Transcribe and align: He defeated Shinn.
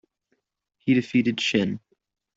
He 0.79 0.95
defeated 0.95 1.39
Shinn. 1.39 1.79